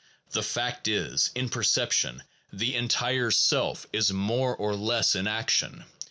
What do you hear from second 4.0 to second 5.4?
more or less in